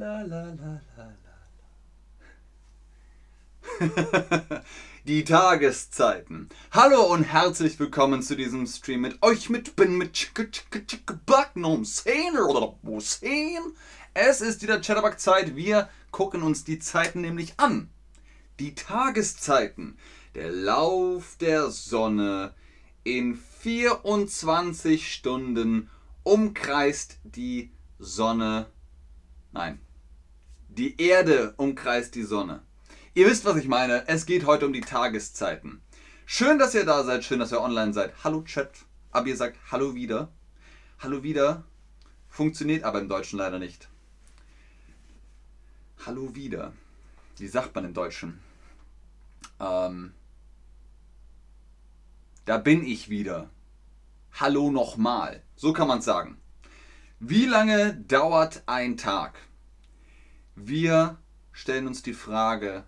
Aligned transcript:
la 0.00 0.22
la 0.22 0.44
la. 0.54 0.80
Die 5.04 5.24
Tageszeiten. 5.24 6.48
Hallo 6.72 7.02
und 7.12 7.24
herzlich 7.24 7.78
willkommen 7.78 8.22
zu 8.22 8.34
diesem 8.34 8.66
Stream 8.66 9.02
mit 9.02 9.22
euch 9.22 9.50
mit 9.50 9.76
bin 9.76 9.98
mit 9.98 10.14
Chicke 10.14 10.50
Chicke 10.50 10.86
Chicke 10.86 11.20
Bagnum 11.26 11.84
Szene 11.84 12.46
oder 12.46 12.78
Hussein. 12.82 13.60
Es 14.14 14.40
ist 14.40 14.62
wieder 14.62 14.80
Chatterbug-Zeit. 14.80 15.54
Wir 15.54 15.90
gucken 16.12 16.42
uns 16.42 16.64
die 16.64 16.78
Zeiten 16.78 17.20
nämlich 17.20 17.52
an. 17.58 17.90
Die 18.58 18.74
Tageszeiten. 18.74 19.98
Der 20.34 20.50
Lauf 20.50 21.36
der 21.38 21.70
Sonne 21.70 22.54
in 23.04 23.36
24 23.36 25.12
Stunden 25.12 25.90
umkreist 26.22 27.18
die 27.22 27.70
Sonne. 27.98 28.70
Nein. 29.52 29.78
Die 30.72 31.00
Erde 31.02 31.52
umkreist 31.56 32.14
die 32.14 32.22
Sonne. 32.22 32.62
Ihr 33.14 33.26
wisst, 33.26 33.44
was 33.44 33.56
ich 33.56 33.66
meine. 33.66 34.06
Es 34.06 34.24
geht 34.24 34.46
heute 34.46 34.66
um 34.66 34.72
die 34.72 34.80
Tageszeiten. 34.80 35.82
Schön, 36.26 36.60
dass 36.60 36.76
ihr 36.76 36.84
da 36.84 37.02
seid. 37.02 37.24
Schön, 37.24 37.40
dass 37.40 37.50
ihr 37.50 37.60
online 37.60 37.92
seid. 37.92 38.14
Hallo 38.22 38.42
Chat. 38.42 38.70
Aber 39.10 39.26
ihr 39.26 39.36
sagt 39.36 39.58
Hallo 39.72 39.96
wieder. 39.96 40.30
Hallo 41.00 41.24
wieder. 41.24 41.64
Funktioniert 42.28 42.84
aber 42.84 43.00
im 43.00 43.08
Deutschen 43.08 43.36
leider 43.40 43.58
nicht. 43.58 43.88
Hallo 46.06 46.36
wieder. 46.36 46.72
Wie 47.36 47.48
sagt 47.48 47.74
man 47.74 47.86
im 47.86 47.94
Deutschen? 47.94 48.38
Ähm, 49.58 50.14
da 52.44 52.58
bin 52.58 52.84
ich 52.84 53.10
wieder. 53.10 53.50
Hallo 54.34 54.70
nochmal. 54.70 55.42
So 55.56 55.72
kann 55.72 55.88
man 55.88 55.98
es 55.98 56.04
sagen. 56.04 56.38
Wie 57.18 57.46
lange 57.46 57.96
dauert 58.06 58.62
ein 58.66 58.96
Tag? 58.96 59.49
Wir 60.56 61.18
stellen 61.52 61.86
uns 61.86 62.02
die 62.02 62.14
Frage 62.14 62.84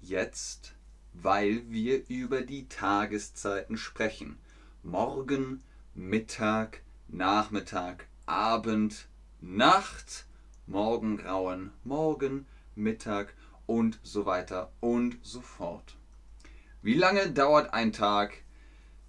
jetzt, 0.00 0.74
weil 1.14 1.62
wir 1.68 2.08
über 2.08 2.42
die 2.42 2.68
Tageszeiten 2.68 3.76
sprechen. 3.76 4.38
Morgen, 4.82 5.62
Mittag, 5.94 6.82
Nachmittag, 7.08 8.06
Abend, 8.26 9.08
Nacht, 9.40 10.26
Morgengrauen, 10.66 11.72
Morgen, 11.82 12.46
Mittag 12.74 13.34
und 13.66 13.98
so 14.02 14.26
weiter 14.26 14.70
und 14.80 15.18
so 15.22 15.40
fort. 15.40 15.96
Wie 16.82 16.94
lange 16.94 17.30
dauert 17.30 17.72
ein 17.72 17.92
Tag? 17.92 18.42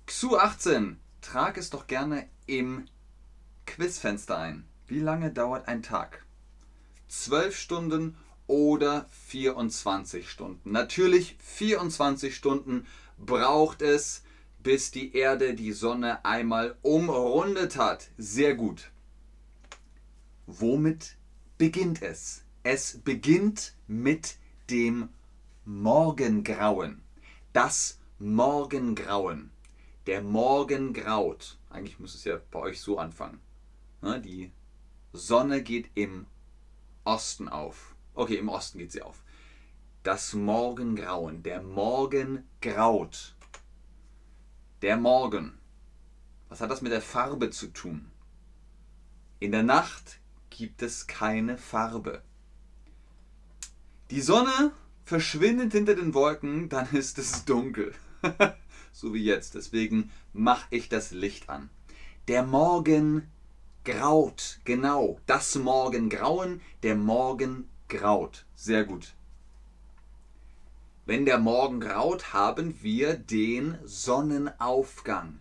XU18, 0.08 0.96
trag 1.22 1.58
es 1.58 1.70
doch 1.70 1.86
gerne 1.86 2.28
im 2.48 2.86
Quizfenster 3.68 4.38
ein. 4.38 4.66
Wie 4.88 5.00
lange 5.00 5.32
dauert 5.32 5.68
ein 5.68 5.84
Tag? 5.84 6.26
12 7.10 7.58
Stunden 7.58 8.18
oder 8.48 9.08
24 9.12 10.30
Stunden? 10.30 10.72
Natürlich 10.72 11.36
24 11.40 12.36
Stunden 12.36 12.88
braucht 13.18 13.82
es, 13.82 14.24
bis 14.64 14.92
die 14.92 15.16
Erde 15.16 15.54
die 15.54 15.72
Sonne 15.72 16.24
einmal 16.26 16.78
umrundet 16.82 17.78
hat. 17.78 18.10
Sehr 18.18 18.56
gut. 18.56 18.92
Womit 20.48 21.18
beginnt 21.58 22.02
es? 22.02 22.44
Es 22.64 23.00
beginnt 23.04 23.76
mit 23.88 24.38
dem 24.70 25.10
Morgengrauen. 25.66 27.02
Das 27.54 28.00
Morgengrauen. 28.20 29.52
Der 30.08 30.22
Morgen 30.22 30.94
graut. 30.94 31.58
Eigentlich 31.70 32.00
muss 32.00 32.16
es 32.16 32.24
ja 32.24 32.40
bei 32.52 32.60
euch 32.60 32.82
so 32.82 32.98
anfangen. 32.98 33.40
Ne, 34.02 34.20
die 34.20 34.52
Sonne 35.14 35.62
geht 35.62 35.90
im 35.96 36.26
Osten 37.10 37.50
auf. 37.50 37.96
Okay, 38.14 38.36
im 38.36 38.50
Osten 38.50 38.78
geht 38.78 38.92
sie 38.92 39.02
auf. 39.02 39.24
Das 40.04 40.34
Morgengrauen. 40.34 41.42
Der 41.42 41.64
Morgen 41.64 42.48
graut. 42.62 43.36
Der 44.84 44.96
Morgen. 44.96 45.58
Was 46.50 46.62
hat 46.62 46.70
das 46.70 46.84
mit 46.84 46.92
der 46.92 47.02
Farbe 47.02 47.50
zu 47.50 47.74
tun? 47.74 48.12
In 49.40 49.52
der 49.52 49.64
Nacht 49.64 50.20
gibt 50.52 50.84
es 50.84 51.08
keine 51.08 51.58
Farbe. 51.58 52.22
Die 54.12 54.22
Sonne 54.22 54.72
verschwindet 55.04 55.72
hinter 55.72 55.96
den 55.96 56.14
Wolken, 56.14 56.70
dann 56.70 56.90
ist 56.92 57.18
es 57.18 57.44
dunkel. 57.44 57.96
so 58.94 59.16
wie 59.16 59.24
jetzt. 59.24 59.56
Deswegen 59.56 60.12
mache 60.32 60.68
ich 60.70 60.90
das 60.90 61.10
Licht 61.10 61.50
an. 61.50 61.72
Der 62.28 62.44
Morgen 62.44 63.32
graut. 63.84 64.60
Genau, 64.66 65.20
das 65.26 65.56
Morgengrauen, 65.56 66.62
der 66.84 66.96
Morgen 66.96 67.70
graut. 67.88 68.46
Sehr 68.56 68.84
gut. 68.84 69.16
Wenn 71.06 71.26
der 71.26 71.40
Morgen 71.40 71.80
graut, 71.80 72.34
haben 72.34 72.84
wir 72.84 73.16
den 73.16 73.80
Sonnenaufgang. 73.84 75.40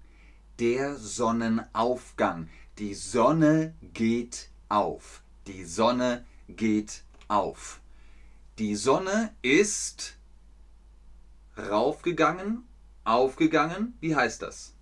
Der 0.59 0.97
Sonnenaufgang. 0.97 2.49
Die 2.79 2.95
Sonne 2.95 3.75
geht 3.93 4.49
auf. 4.69 5.23
Die 5.47 5.65
Sonne 5.65 6.25
geht 6.49 7.05
auf. 7.29 7.81
Die 8.59 8.77
Sonne 8.77 9.35
ist 9.43 10.17
raufgegangen, 11.57 12.67
aufgegangen. 13.05 13.97
Wie 14.01 14.17
heißt 14.17 14.43
das? 14.43 14.75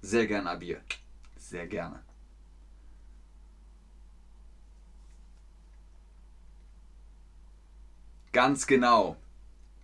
Sehr 0.00 0.26
gern, 0.26 0.46
Abir. 0.46 0.80
Sehr 1.36 1.66
gerne. 1.66 2.02
Ganz 8.32 8.66
genau. 8.66 9.18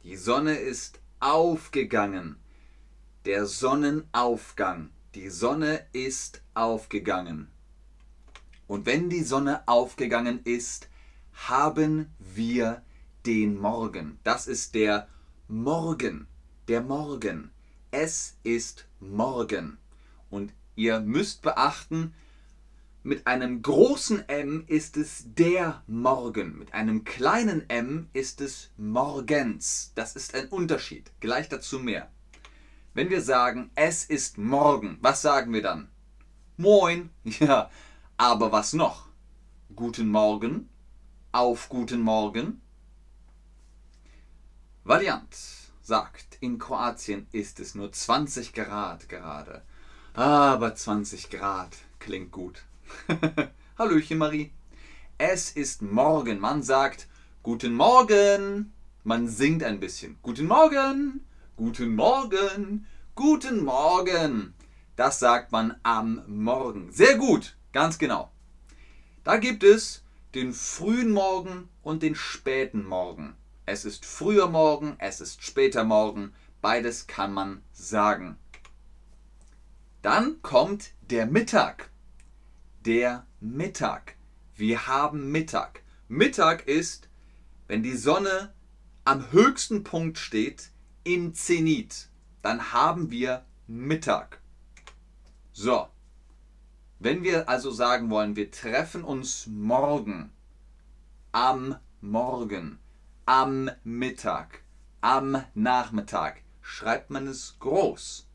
Die 0.04 0.16
Sonne 0.16 0.54
ist 0.54 1.00
aufgegangen. 1.20 2.36
Der 3.26 3.44
Sonnenaufgang. 3.44 4.88
Die 5.14 5.28
Sonne 5.28 5.86
ist 5.92 6.40
aufgegangen. 6.54 7.50
Und 8.66 8.86
wenn 8.86 9.10
die 9.10 9.22
Sonne 9.22 9.68
aufgegangen 9.68 10.40
ist, 10.44 10.88
haben 11.34 12.14
wir 12.18 12.82
den 13.26 13.58
Morgen. 13.58 14.18
Das 14.24 14.46
ist 14.46 14.74
der 14.74 15.08
Morgen. 15.46 16.26
Der 16.68 16.80
Morgen. 16.80 17.50
Es 17.90 18.38
ist 18.44 18.88
Morgen. 18.98 19.76
Und 20.30 20.54
ihr 20.74 21.00
müsst 21.00 21.42
beachten, 21.42 22.14
mit 23.08 23.26
einem 23.26 23.62
großen 23.62 24.28
M 24.28 24.64
ist 24.66 24.98
es 24.98 25.24
der 25.24 25.82
Morgen. 25.86 26.58
Mit 26.58 26.74
einem 26.74 27.04
kleinen 27.04 27.68
M 27.70 28.10
ist 28.12 28.42
es 28.42 28.70
morgens. 28.76 29.92
Das 29.94 30.14
ist 30.14 30.34
ein 30.34 30.48
Unterschied. 30.48 31.10
Gleich 31.18 31.48
dazu 31.48 31.78
mehr. 31.78 32.10
Wenn 32.92 33.08
wir 33.08 33.22
sagen, 33.22 33.70
es 33.74 34.04
ist 34.04 34.36
morgen, 34.36 34.98
was 35.00 35.22
sagen 35.22 35.54
wir 35.54 35.62
dann? 35.62 35.88
Moin. 36.58 37.08
Ja, 37.24 37.70
aber 38.18 38.52
was 38.52 38.74
noch? 38.74 39.08
Guten 39.74 40.08
Morgen. 40.08 40.68
Auf 41.32 41.70
guten 41.70 42.02
Morgen. 42.02 42.60
Valiant 44.84 45.34
sagt, 45.80 46.36
in 46.40 46.58
Kroatien 46.58 47.26
ist 47.32 47.58
es 47.58 47.74
nur 47.74 47.90
20 47.90 48.52
Grad 48.52 49.08
gerade. 49.08 49.62
Aber 50.12 50.74
20 50.74 51.30
Grad 51.30 51.74
klingt 52.00 52.32
gut. 52.32 52.64
Hallöchen, 53.78 54.18
Marie. 54.18 54.52
Es 55.18 55.50
ist 55.50 55.82
morgen. 55.82 56.38
Man 56.38 56.62
sagt 56.62 57.08
Guten 57.42 57.74
Morgen. 57.74 58.72
Man 59.04 59.28
singt 59.28 59.62
ein 59.62 59.80
bisschen. 59.80 60.18
Guten 60.22 60.46
Morgen. 60.46 61.24
Guten 61.56 61.94
Morgen. 61.94 62.86
Guten 63.14 63.64
Morgen. 63.64 64.54
Das 64.96 65.18
sagt 65.18 65.52
man 65.52 65.76
am 65.82 66.22
Morgen. 66.26 66.92
Sehr 66.92 67.16
gut. 67.16 67.56
Ganz 67.72 67.98
genau. 67.98 68.30
Da 69.24 69.36
gibt 69.36 69.62
es 69.62 70.02
den 70.34 70.52
frühen 70.52 71.12
Morgen 71.12 71.68
und 71.82 72.02
den 72.02 72.14
späten 72.14 72.84
Morgen. 72.84 73.36
Es 73.66 73.84
ist 73.84 74.06
früher 74.06 74.48
Morgen, 74.48 74.96
es 74.98 75.20
ist 75.20 75.42
später 75.42 75.84
Morgen. 75.84 76.32
Beides 76.62 77.06
kann 77.06 77.32
man 77.32 77.62
sagen. 77.72 78.38
Dann 80.00 80.40
kommt 80.42 80.92
der 81.10 81.26
Mittag 81.26 81.87
der 82.84 83.26
Mittag. 83.40 84.16
Wir 84.54 84.86
haben 84.86 85.30
Mittag. 85.30 85.82
Mittag 86.08 86.66
ist, 86.66 87.08
wenn 87.66 87.82
die 87.82 87.96
Sonne 87.96 88.52
am 89.04 89.30
höchsten 89.32 89.84
Punkt 89.84 90.18
steht 90.18 90.70
im 91.04 91.34
Zenit. 91.34 92.08
Dann 92.42 92.72
haben 92.72 93.10
wir 93.10 93.44
Mittag. 93.66 94.40
So. 95.52 95.88
Wenn 97.00 97.22
wir 97.22 97.48
also 97.48 97.70
sagen 97.70 98.10
wollen, 98.10 98.34
wir 98.34 98.50
treffen 98.50 99.04
uns 99.04 99.46
morgen, 99.46 100.32
am 101.30 101.76
Morgen, 102.00 102.78
am 103.26 103.70
Mittag, 103.84 104.62
am 105.00 105.44
Nachmittag, 105.54 106.42
schreibt 106.60 107.10
man 107.10 107.28
es 107.28 107.56
groß. 107.60 108.26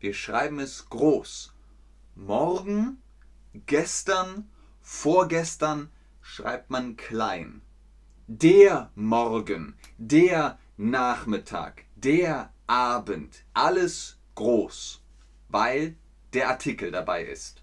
Wir 0.00 0.12
schreiben 0.12 0.58
es 0.58 0.88
groß. 0.88 1.54
Morgen 2.16 2.98
gestern, 3.66 4.50
vorgestern, 4.80 5.90
schreibt 6.20 6.70
man 6.70 6.96
klein. 6.96 7.62
Der 8.26 8.90
Morgen, 8.94 9.76
der 9.98 10.58
Nachmittag, 10.76 11.84
der 11.94 12.52
Abend, 12.66 13.44
alles 13.52 14.18
groß, 14.34 15.02
weil 15.48 15.96
der 16.32 16.48
Artikel 16.48 16.90
dabei 16.90 17.24
ist. 17.24 17.62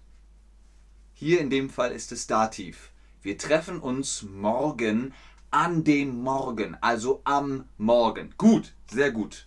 Hier 1.12 1.40
in 1.40 1.50
dem 1.50 1.68
Fall 1.68 1.92
ist 1.92 2.10
es 2.12 2.26
Dativ. 2.26 2.90
Wir 3.20 3.36
treffen 3.38 3.78
uns 3.78 4.22
morgen 4.22 5.12
an 5.50 5.84
dem 5.84 6.22
Morgen, 6.22 6.76
also 6.80 7.20
am 7.24 7.68
Morgen. 7.76 8.34
Gut, 8.38 8.74
sehr 8.90 9.12
gut. 9.12 9.46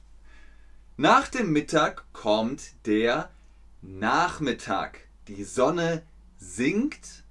Nach 0.97 1.27
dem 1.27 1.51
Mittag 1.51 2.05
kommt 2.13 2.85
der 2.85 3.29
Nachmittag. 3.81 4.99
Die 5.27 5.43
Sonne 5.43 6.03
sinkt. 6.45 7.23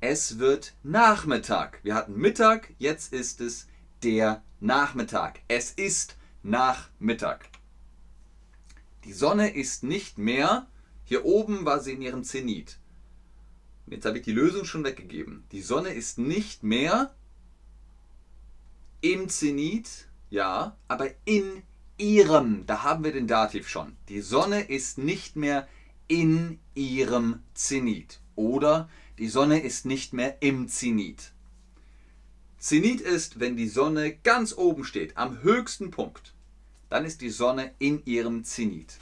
Es 0.00 0.38
wird 0.38 0.74
Nachmittag. 0.82 1.78
Wir 1.84 1.94
hatten 1.94 2.16
Mittag, 2.16 2.74
jetzt 2.78 3.12
ist 3.12 3.40
es 3.40 3.68
der 4.02 4.42
Nachmittag. 4.60 5.40
Es 5.48 5.70
ist 5.70 6.16
Nachmittag. 6.42 7.48
Die 9.04 9.12
Sonne 9.12 9.54
ist 9.54 9.84
nicht 9.84 10.18
mehr, 10.18 10.66
hier 11.04 11.24
oben 11.24 11.64
war 11.64 11.80
sie 11.80 11.92
in 11.92 12.02
ihrem 12.02 12.24
Zenit. 12.24 12.78
Jetzt 13.86 14.06
habe 14.06 14.18
ich 14.18 14.24
die 14.24 14.32
Lösung 14.32 14.64
schon 14.64 14.84
weggegeben. 14.84 15.44
Die 15.52 15.62
Sonne 15.62 15.90
ist 15.90 16.18
nicht 16.18 16.62
mehr 16.62 17.14
im 19.00 19.28
Zenit, 19.28 20.08
ja, 20.30 20.76
aber 20.88 21.10
in 21.24 21.62
ihrem, 21.98 22.66
da 22.66 22.82
haben 22.82 23.04
wir 23.04 23.12
den 23.12 23.26
Dativ 23.26 23.68
schon. 23.68 23.96
Die 24.08 24.20
Sonne 24.20 24.62
ist 24.62 24.98
nicht 24.98 25.36
mehr 25.36 25.68
in 26.08 26.58
ihrem 26.74 27.42
Zenit. 27.54 28.21
Oder 28.34 28.88
die 29.18 29.28
Sonne 29.28 29.60
ist 29.60 29.86
nicht 29.86 30.12
mehr 30.12 30.40
im 30.40 30.68
Zenit. 30.68 31.32
Zenit 32.58 33.00
ist, 33.00 33.40
wenn 33.40 33.56
die 33.56 33.68
Sonne 33.68 34.14
ganz 34.14 34.56
oben 34.56 34.84
steht, 34.84 35.16
am 35.16 35.42
höchsten 35.42 35.90
Punkt. 35.90 36.32
Dann 36.88 37.04
ist 37.04 37.20
die 37.20 37.30
Sonne 37.30 37.72
in 37.78 38.04
ihrem 38.04 38.44
Zenit. 38.44 38.98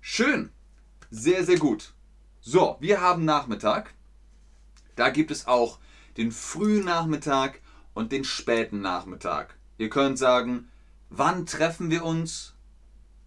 Schön. 0.00 0.50
Sehr, 1.10 1.44
sehr 1.44 1.58
gut. 1.58 1.94
So, 2.40 2.76
wir 2.80 3.00
haben 3.00 3.24
Nachmittag. 3.24 3.94
Da 4.94 5.10
gibt 5.10 5.30
es 5.30 5.46
auch 5.46 5.78
den 6.16 6.30
frühen 6.30 6.84
Nachmittag 6.84 7.60
und 7.92 8.12
den 8.12 8.24
späten 8.24 8.80
Nachmittag. 8.80 9.56
Ihr 9.78 9.90
könnt 9.90 10.18
sagen, 10.18 10.68
wann 11.10 11.44
treffen 11.46 11.90
wir 11.90 12.04
uns? 12.04 12.54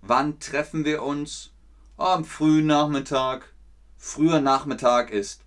Wann 0.01 0.39
treffen 0.39 0.85
wir 0.85 1.03
uns? 1.03 1.51
Am 1.97 2.23
frühen 2.23 2.67
Nachmittag. 2.67 3.53
Früher 3.99 4.41
Nachmittag 4.41 5.11
ist 5.11 5.43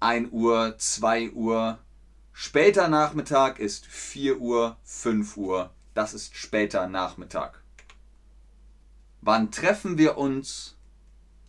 1 0.00 0.32
Uhr, 0.32 0.78
2 0.78 1.32
Uhr. 1.32 1.78
Später 2.32 2.88
Nachmittag 2.88 3.58
ist 3.58 3.84
4 3.84 4.40
Uhr, 4.40 4.78
5 4.84 5.36
Uhr. 5.36 5.70
Das 5.92 6.14
ist 6.14 6.34
später 6.34 6.88
Nachmittag. 6.88 7.62
Wann 9.20 9.50
treffen 9.50 9.98
wir 9.98 10.16
uns? 10.16 10.78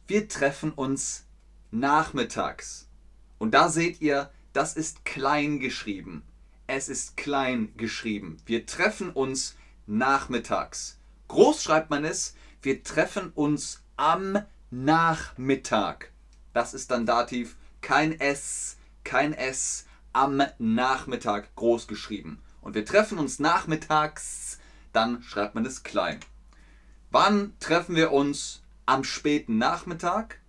Wir 0.07 0.27
treffen 0.27 0.73
uns 0.73 1.23
nachmittags. 1.71 2.89
Und 3.38 3.53
da 3.53 3.69
seht 3.69 4.01
ihr, 4.01 4.29
das 4.51 4.75
ist 4.75 5.06
klein 5.06 5.61
geschrieben 5.61 6.23
es 6.69 6.88
ist 6.88 7.17
klein 7.17 7.73
geschrieben. 7.77 8.38
Wir 8.45 8.65
treffen 8.65 9.09
uns 9.09 9.56
nachmittags. 9.88 11.00
Groß 11.27 11.63
schreibt 11.63 11.89
man 11.89 12.06
es, 12.06 12.35
wir 12.61 12.83
treffen 12.83 13.31
uns 13.33 13.81
am 13.97 14.33
Nachmittag. 14.33 14.58
Das 16.54 16.74
ist 16.74 16.92
dann 16.92 17.06
Dativ, 17.06 17.56
kein 17.81 18.19
S, 18.19 18.77
kein 19.04 19.33
S, 19.33 19.86
am 20.13 20.44
Nachmittag 20.57 21.56
groß 21.56 21.88
geschrieben. 21.88 22.42
Und 22.62 22.75
wir 22.75 22.86
treffen 22.86 23.18
uns 23.18 23.39
nachmittags, 23.39 24.60
dann 24.94 25.24
schreibt 25.24 25.56
man 25.56 25.66
es 25.66 25.83
klein. 25.83 26.19
Wann 27.12 27.54
treffen 27.60 27.95
wir 27.95 28.12
uns? 28.12 28.62
Am 28.86 29.04
späten 29.04 29.57
Nachmittag? 29.57 30.39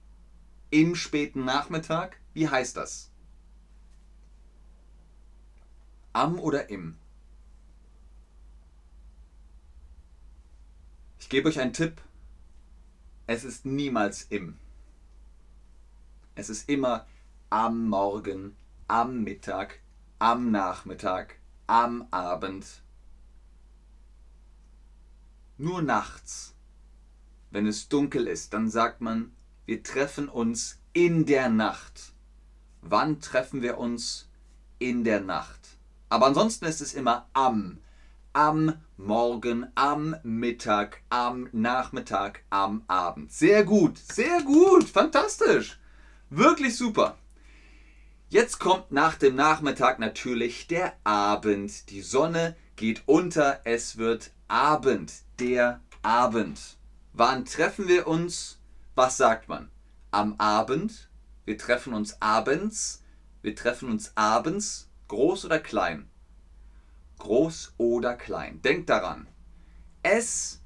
Im 0.70 0.94
späten 0.94 1.44
Nachmittag? 1.44 2.18
Wie 2.32 2.48
heißt 2.48 2.76
das? 2.76 3.10
Am 6.12 6.38
oder 6.38 6.68
im? 6.70 6.96
Ich 11.18 11.28
gebe 11.28 11.48
euch 11.48 11.60
einen 11.60 11.72
Tipp. 11.72 12.00
Es 13.32 13.44
ist 13.44 13.64
niemals 13.64 14.26
im. 14.28 14.58
Es 16.34 16.50
ist 16.50 16.68
immer 16.68 17.06
am 17.48 17.88
Morgen, 17.88 18.56
am 18.88 19.22
Mittag, 19.22 19.78
am 20.18 20.50
Nachmittag, 20.50 21.36
am 21.68 22.08
Abend. 22.10 22.66
Nur 25.58 25.80
nachts, 25.80 26.56
wenn 27.52 27.68
es 27.68 27.88
dunkel 27.88 28.26
ist, 28.26 28.52
dann 28.52 28.68
sagt 28.68 29.00
man, 29.00 29.30
wir 29.64 29.84
treffen 29.84 30.28
uns 30.28 30.80
in 30.92 31.24
der 31.24 31.50
Nacht. 31.50 32.12
Wann 32.80 33.20
treffen 33.20 33.62
wir 33.62 33.78
uns 33.78 34.28
in 34.80 35.04
der 35.04 35.20
Nacht? 35.20 35.78
Aber 36.08 36.26
ansonsten 36.26 36.64
ist 36.64 36.80
es 36.80 36.94
immer 36.94 37.28
am. 37.32 37.78
Am 38.32 38.80
Morgen, 38.96 39.66
am 39.74 40.14
Mittag, 40.22 41.02
am 41.08 41.48
Nachmittag, 41.50 42.44
am 42.48 42.84
Abend. 42.86 43.32
Sehr 43.32 43.64
gut, 43.64 43.98
sehr 43.98 44.42
gut, 44.42 44.84
fantastisch. 44.84 45.80
Wirklich 46.28 46.76
super. 46.76 47.18
Jetzt 48.28 48.60
kommt 48.60 48.92
nach 48.92 49.16
dem 49.16 49.34
Nachmittag 49.34 49.98
natürlich 49.98 50.68
der 50.68 50.92
Abend. 51.02 51.90
Die 51.90 52.02
Sonne 52.02 52.54
geht 52.76 53.02
unter, 53.06 53.62
es 53.64 53.96
wird 53.96 54.30
Abend, 54.46 55.12
der 55.40 55.80
Abend. 56.02 56.76
Wann 57.12 57.44
treffen 57.44 57.88
wir 57.88 58.06
uns? 58.06 58.60
Was 58.94 59.16
sagt 59.16 59.48
man? 59.48 59.70
Am 60.12 60.36
Abend. 60.38 61.10
Wir 61.46 61.58
treffen 61.58 61.94
uns 61.94 62.22
abends. 62.22 63.02
Wir 63.42 63.56
treffen 63.56 63.88
uns 63.88 64.16
abends 64.16 64.88
Groß 65.08 65.46
oder 65.46 65.58
klein? 65.58 66.09
Groß 67.20 67.74
oder 67.76 68.14
klein? 68.14 68.60
Denkt 68.62 68.90
daran. 68.90 69.28
S 70.02 70.60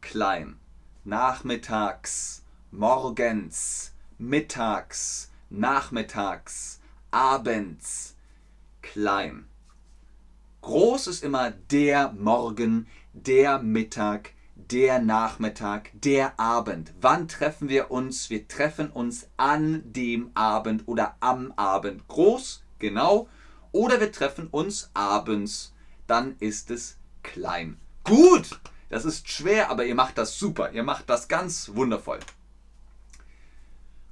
klein. 0.00 0.58
Nachmittags, 1.04 2.42
morgens, 2.70 3.92
mittags, 4.18 5.30
nachmittags, 5.50 6.80
abends. 7.10 8.16
Klein. 8.82 9.46
Groß 10.62 11.06
ist 11.08 11.22
immer 11.22 11.50
der 11.50 12.12
Morgen, 12.12 12.88
der 13.12 13.58
Mittag, 13.58 14.32
der 14.56 15.00
Nachmittag, 15.00 15.90
der 15.92 16.40
Abend. 16.40 16.94
Wann 17.00 17.28
treffen 17.28 17.68
wir 17.68 17.90
uns? 17.90 18.30
Wir 18.30 18.48
treffen 18.48 18.90
uns 18.90 19.28
an 19.36 19.82
dem 19.84 20.30
Abend 20.34 20.88
oder 20.88 21.16
am 21.20 21.52
Abend. 21.56 22.08
Groß, 22.08 22.64
genau. 22.78 23.28
Oder 23.72 24.00
wir 24.00 24.10
treffen 24.10 24.48
uns 24.48 24.90
abends. 24.94 25.74
Dann 26.08 26.34
ist 26.40 26.72
es 26.72 26.96
klein. 27.22 27.78
Gut! 28.02 28.58
Das 28.90 29.04
ist 29.04 29.28
schwer, 29.28 29.70
aber 29.70 29.84
ihr 29.84 29.94
macht 29.94 30.18
das 30.18 30.36
super. 30.36 30.72
Ihr 30.72 30.82
macht 30.82 31.08
das 31.08 31.28
ganz 31.28 31.70
wundervoll. 31.74 32.18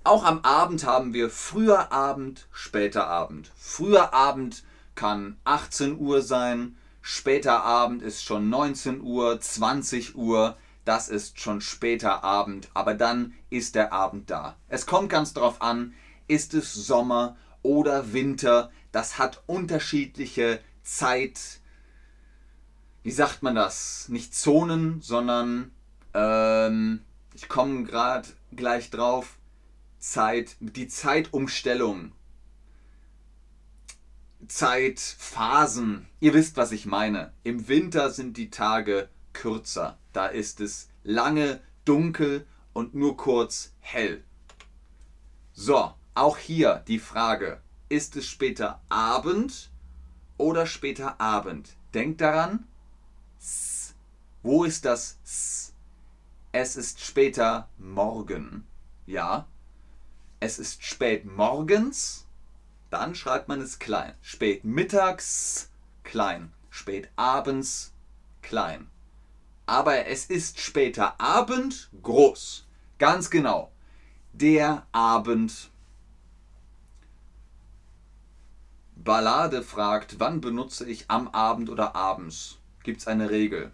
Auch 0.05 0.23
am 0.23 0.41
Abend 0.43 0.85
haben 0.85 1.12
wir 1.15 1.31
früher 1.31 1.91
Abend, 1.91 2.47
später 2.53 3.09
Abend. 3.09 3.50
Früher 3.57 4.15
Abend 4.15 4.62
kann 4.95 5.37
18 5.43 5.99
Uhr 5.99 6.23
sein, 6.23 6.76
später 7.03 7.65
Abend 7.65 8.03
ist 8.03 8.23
schon 8.23 8.49
19 8.49 9.00
Uhr, 9.00 9.41
20 9.41 10.15
Uhr. 10.15 10.57
Das 10.85 11.09
ist 11.09 11.41
schon 11.41 11.61
später 11.61 12.23
Abend, 12.23 12.69
aber 12.73 12.95
dann 12.95 13.35
ist 13.50 13.75
der 13.75 13.93
Abend 13.93 14.31
da. 14.31 14.57
Es 14.69 14.87
kommt 14.87 15.09
ganz 15.09 15.33
darauf 15.33 15.61
an, 15.61 15.95
ist 16.29 16.55
es 16.55 16.73
Sommer 16.73 17.37
oder 17.62 18.12
Winter 18.12 18.71
das 18.97 19.19
hat 19.19 19.43
unterschiedliche 19.45 20.59
Zeit, 20.83 21.61
wie 23.07 23.13
sagt 23.13 23.45
man 23.45 23.55
das? 23.55 24.09
Nicht 24.09 24.35
Zonen, 24.35 25.01
sondern 25.01 25.71
ähm, 26.13 27.05
ich 27.35 27.49
komme 27.49 27.85
gerade 27.85 28.29
gleich 28.51 28.91
drauf. 28.91 29.39
Zeit, 30.01 30.57
die 30.59 30.89
Zeitumstellung. 30.89 32.11
Zeitphasen. 34.49 36.09
Ihr 36.19 36.35
wisst, 36.35 36.57
was 36.57 36.73
ich 36.73 36.85
meine. 36.85 37.33
Im 37.45 37.69
Winter 37.69 38.11
sind 38.11 38.37
die 38.37 38.51
Tage 38.51 39.09
kürzer. 39.33 39.99
Da 40.13 40.27
ist 40.27 40.61
es 40.61 40.89
lange 41.05 41.61
dunkel 41.85 42.45
und 42.73 42.97
nur 42.97 43.17
kurz 43.17 43.73
hell. 43.79 44.25
So, 45.53 45.95
auch 46.17 46.39
hier 46.39 46.83
die 46.89 46.99
Frage, 46.99 47.61
ist 47.89 48.17
es 48.17 48.27
später 48.27 48.83
Abend 48.89 49.71
oder 50.39 50.67
später 50.67 51.21
Abend? 51.21 51.77
Denkt 51.95 52.21
daran, 52.21 52.67
S. 53.38 53.95
wo 54.43 54.64
ist 54.64 54.85
das 54.85 55.19
S? 55.25 55.75
Es 56.52 56.76
ist 56.76 57.00
später 57.00 57.69
Morgen. 57.78 58.66
Ja. 59.07 59.47
Es 60.40 60.59
ist 60.59 60.85
spät 60.85 61.25
morgens 61.25 62.26
dann 62.90 63.14
schreibt 63.14 63.49
man 63.49 63.61
es 63.61 63.78
klein. 63.78 64.14
Spät 64.23 64.64
mittags 64.64 65.71
klein. 66.05 66.52
Spät 66.71 67.11
abends 67.16 67.93
klein. 68.43 68.88
Aber 69.66 70.07
es 70.07 70.26
ist 70.26 70.61
später 70.61 71.21
Abend 71.21 71.90
groß. 72.02 72.66
Ganz 72.99 73.31
genau. 73.31 73.73
Der 74.33 74.87
Abend. 74.93 75.71
Ballade 78.95 79.62
fragt, 79.62 80.19
wann 80.19 80.40
benutze 80.40 80.88
ich 80.88 81.11
am 81.11 81.28
Abend 81.28 81.71
oder 81.71 81.95
abends? 81.95 82.59
Gibt 82.87 83.00
es 83.00 83.09
eine 83.09 83.31
Regel? 83.31 83.73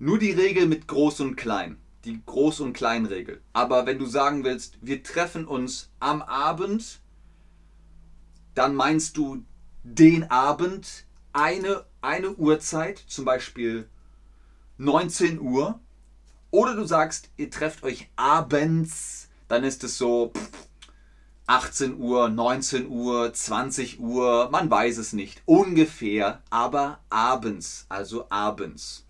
Nur 0.00 0.18
die 0.18 0.32
Regel 0.32 0.66
mit 0.66 0.88
Groß 0.88 1.20
und 1.20 1.36
Klein. 1.36 1.78
Die 2.04 2.20
Groß- 2.26 2.60
und 2.60 2.72
Kleinregel. 2.72 3.40
Aber 3.52 3.86
wenn 3.86 4.00
du 4.00 4.06
sagen 4.06 4.42
willst, 4.42 4.76
wir 4.80 5.04
treffen 5.04 5.46
uns 5.46 5.88
am 6.00 6.20
Abend, 6.20 6.98
dann 8.54 8.74
meinst 8.74 9.16
du 9.16 9.44
den 9.84 10.28
Abend, 10.32 11.04
eine, 11.32 11.84
eine 12.00 12.32
Uhrzeit, 12.32 12.98
zum 13.06 13.24
Beispiel 13.24 13.88
19 14.78 15.40
Uhr. 15.40 15.78
Oder 16.50 16.74
du 16.74 16.86
sagst, 16.86 17.30
ihr 17.36 17.52
trefft 17.52 17.84
euch 17.84 18.10
abends, 18.16 19.28
dann 19.46 19.62
ist 19.62 19.84
es 19.84 19.96
so 19.96 20.32
18 21.48 22.00
Uhr, 22.00 22.28
19 22.28 22.88
Uhr, 22.88 23.32
20 23.32 24.00
Uhr, 24.00 24.50
man 24.50 24.68
weiß 24.68 24.98
es 24.98 25.12
nicht. 25.12 25.42
Ungefähr, 25.44 26.42
aber 26.50 26.98
abends, 27.08 27.86
also 27.88 28.26
abends. 28.30 29.06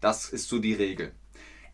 Das 0.00 0.30
ist 0.30 0.48
so 0.48 0.60
die 0.60 0.72
Regel. 0.72 1.12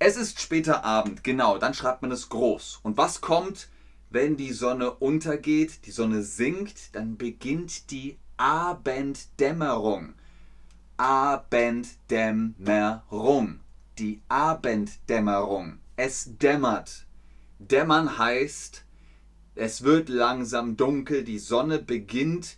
Es 0.00 0.16
ist 0.16 0.40
später 0.40 0.84
Abend, 0.84 1.22
genau, 1.22 1.58
dann 1.58 1.74
schreibt 1.74 2.02
man 2.02 2.10
es 2.10 2.28
groß. 2.28 2.80
Und 2.82 2.96
was 2.96 3.20
kommt, 3.20 3.68
wenn 4.10 4.36
die 4.36 4.52
Sonne 4.52 4.90
untergeht, 4.90 5.86
die 5.86 5.92
Sonne 5.92 6.22
sinkt, 6.22 6.96
dann 6.96 7.16
beginnt 7.16 7.92
die 7.92 8.18
Abenddämmerung. 8.36 10.14
Abenddämmerung. 10.96 13.60
Die 13.98 14.22
Abenddämmerung. 14.28 15.78
Es 15.94 16.36
dämmert. 16.38 17.06
Dämmern 17.60 18.18
heißt, 18.18 18.84
es 19.54 19.82
wird 19.82 20.08
langsam 20.08 20.76
dunkel, 20.76 21.24
die 21.24 21.38
Sonne 21.38 21.78
beginnt 21.78 22.56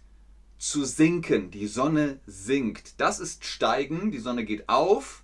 zu 0.59 0.85
sinken, 0.85 1.51
die 1.51 1.67
Sonne 1.67 2.21
sinkt. 2.27 3.01
Das 3.01 3.21
ist 3.21 3.45
steigen, 3.45 4.11
die 4.11 4.19
Sonne 4.19 4.45
geht 4.45 4.69
auf. 4.69 5.23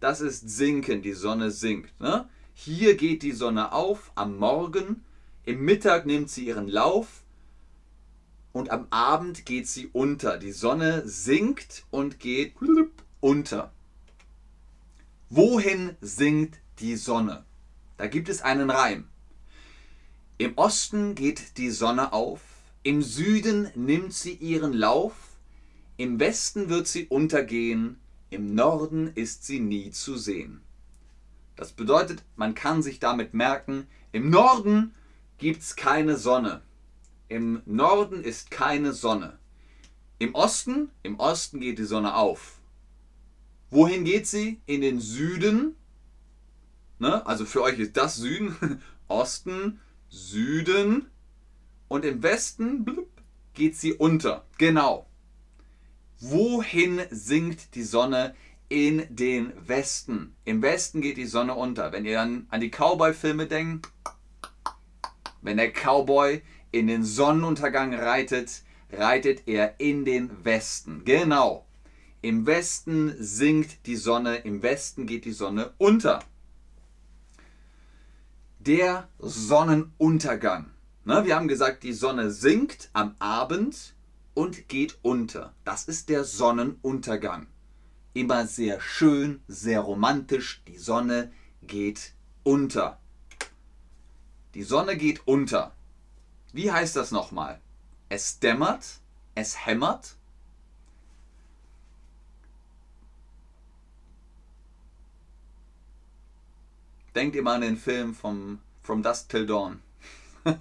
Das 0.00 0.20
ist 0.20 0.48
sinken, 0.50 1.02
die 1.02 1.12
Sonne 1.12 1.50
sinkt. 1.50 1.98
Ne? 2.00 2.28
Hier 2.54 2.96
geht 2.96 3.22
die 3.22 3.32
Sonne 3.32 3.72
auf 3.72 4.10
am 4.14 4.36
Morgen, 4.36 5.04
im 5.44 5.64
Mittag 5.64 6.06
nimmt 6.06 6.30
sie 6.30 6.46
ihren 6.46 6.68
Lauf, 6.68 7.22
und 8.52 8.70
am 8.70 8.86
Abend 8.90 9.46
geht 9.46 9.66
sie 9.66 9.88
unter. 9.92 10.38
Die 10.38 10.52
Sonne 10.52 11.02
sinkt 11.08 11.84
und 11.90 12.20
geht 12.20 12.54
unter. 13.20 13.72
Wohin 15.30 15.96
sinkt 16.00 16.60
die 16.78 16.96
Sonne? 16.96 17.44
Da 17.96 18.06
gibt 18.06 18.28
es 18.28 18.42
einen 18.42 18.70
Reim. 18.70 19.08
Im 20.42 20.58
Osten 20.58 21.14
geht 21.14 21.56
die 21.56 21.70
Sonne 21.70 22.12
auf, 22.12 22.40
im 22.82 23.00
Süden 23.00 23.70
nimmt 23.76 24.12
sie 24.12 24.32
ihren 24.32 24.72
Lauf, 24.72 25.14
im 25.98 26.18
Westen 26.18 26.68
wird 26.68 26.88
sie 26.88 27.06
untergehen, 27.06 28.00
im 28.28 28.52
Norden 28.52 29.12
ist 29.14 29.44
sie 29.44 29.60
nie 29.60 29.92
zu 29.92 30.16
sehen. 30.16 30.60
Das 31.54 31.70
bedeutet, 31.70 32.24
man 32.34 32.56
kann 32.56 32.82
sich 32.82 32.98
damit 32.98 33.34
merken, 33.34 33.86
im 34.10 34.30
Norden 34.30 34.96
gibt 35.38 35.62
es 35.62 35.76
keine 35.76 36.16
Sonne. 36.16 36.62
Im 37.28 37.62
Norden 37.64 38.24
ist 38.24 38.50
keine 38.50 38.92
Sonne. 38.92 39.38
Im 40.18 40.34
Osten, 40.34 40.90
im 41.04 41.20
Osten 41.20 41.60
geht 41.60 41.78
die 41.78 41.84
Sonne 41.84 42.16
auf. 42.16 42.58
Wohin 43.70 44.02
geht 44.02 44.26
sie? 44.26 44.60
In 44.66 44.80
den 44.80 44.98
Süden. 44.98 45.76
Ne? 46.98 47.24
Also 47.28 47.44
für 47.44 47.62
euch 47.62 47.78
ist 47.78 47.96
das 47.96 48.16
Süden, 48.16 48.82
Osten, 49.06 49.78
Süden. 50.12 51.10
Und 51.88 52.04
im 52.04 52.22
Westen 52.22 52.84
blub, 52.84 53.08
geht 53.54 53.76
sie 53.76 53.94
unter. 53.94 54.44
Genau. 54.58 55.06
Wohin 56.20 57.00
sinkt 57.10 57.74
die 57.74 57.82
Sonne? 57.82 58.34
In 58.68 59.06
den 59.10 59.52
Westen. 59.68 60.34
Im 60.46 60.62
Westen 60.62 61.02
geht 61.02 61.18
die 61.18 61.26
Sonne 61.26 61.54
unter. 61.54 61.92
Wenn 61.92 62.06
ihr 62.06 62.20
an, 62.20 62.46
an 62.48 62.60
die 62.60 62.70
Cowboy-Filme 62.70 63.46
denkt, 63.46 63.90
wenn 65.42 65.58
der 65.58 65.72
Cowboy 65.72 66.40
in 66.70 66.86
den 66.86 67.04
Sonnenuntergang 67.04 67.92
reitet, 67.92 68.62
reitet 68.90 69.42
er 69.46 69.78
in 69.78 70.06
den 70.06 70.44
Westen. 70.44 71.04
Genau. 71.04 71.66
Im 72.22 72.46
Westen 72.46 73.14
sinkt 73.18 73.86
die 73.86 73.96
Sonne, 73.96 74.36
im 74.36 74.62
Westen 74.62 75.06
geht 75.06 75.26
die 75.26 75.32
Sonne 75.32 75.74
unter. 75.76 76.20
Der 78.64 79.08
Sonnenuntergang. 79.18 80.70
Ne, 81.04 81.24
wir 81.24 81.34
haben 81.34 81.48
gesagt, 81.48 81.82
die 81.82 81.92
Sonne 81.92 82.30
sinkt 82.30 82.90
am 82.92 83.16
Abend 83.18 83.96
und 84.34 84.68
geht 84.68 85.00
unter. 85.02 85.52
Das 85.64 85.88
ist 85.88 86.08
der 86.08 86.22
Sonnenuntergang. 86.22 87.48
Immer 88.14 88.46
sehr 88.46 88.80
schön, 88.80 89.42
sehr 89.48 89.80
romantisch. 89.80 90.62
Die 90.68 90.78
Sonne 90.78 91.32
geht 91.62 92.12
unter. 92.44 93.00
Die 94.54 94.62
Sonne 94.62 94.96
geht 94.96 95.26
unter. 95.26 95.72
Wie 96.52 96.70
heißt 96.70 96.94
das 96.94 97.10
nochmal? 97.10 97.60
Es 98.10 98.38
dämmert, 98.38 99.00
es 99.34 99.66
hämmert. 99.66 100.14
Denkt 107.14 107.40
mal 107.42 107.56
an 107.56 107.60
den 107.60 107.76
Film 107.76 108.14
vom 108.14 108.58
From 108.82 109.02
Dusk 109.02 109.28
Till 109.28 109.44
Dawn. 109.44 109.82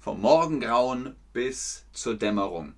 Vom 0.00 0.20
Morgengrauen 0.20 1.14
bis 1.32 1.84
zur 1.92 2.16
Dämmerung. 2.16 2.74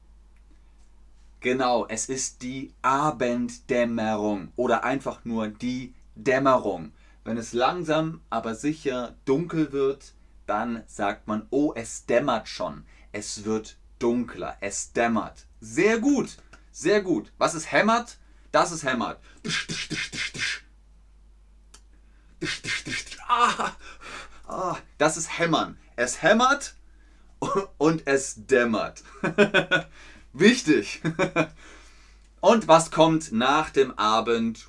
Genau, 1.40 1.86
es 1.86 2.10
ist 2.10 2.42
die 2.42 2.74
Abenddämmerung 2.82 4.52
oder 4.56 4.84
einfach 4.84 5.24
nur 5.24 5.48
die 5.48 5.94
Dämmerung. 6.14 6.92
Wenn 7.24 7.38
es 7.38 7.54
langsam 7.54 8.20
aber 8.28 8.54
sicher 8.54 9.14
dunkel 9.24 9.72
wird, 9.72 10.12
dann 10.46 10.82
sagt 10.86 11.26
man, 11.26 11.46
oh, 11.50 11.72
es 11.74 12.04
dämmert 12.04 12.48
schon. 12.48 12.84
Es 13.12 13.44
wird 13.44 13.78
dunkler. 13.98 14.58
Es 14.60 14.92
dämmert. 14.92 15.46
Sehr 15.60 16.00
gut. 16.00 16.36
Sehr 16.70 17.00
gut. 17.00 17.32
Was 17.38 17.54
ist 17.54 17.72
hämmert? 17.72 18.18
Das 18.52 18.72
ist 18.72 18.84
hämmert. 18.84 19.20
Das 24.98 25.16
ist 25.16 25.38
hämmern. 25.38 25.78
Es 25.96 26.22
hämmert 26.22 26.74
und 27.78 28.06
es 28.06 28.46
dämmert. 28.46 29.02
Wichtig. 30.32 31.02
Und 32.40 32.68
was 32.68 32.92
kommt 32.92 33.32
nach 33.32 33.70
dem 33.70 33.98
Abend? 33.98 34.68